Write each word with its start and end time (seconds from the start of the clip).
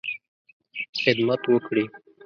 خدمت 1.03 1.41
وکړې. 1.53 1.83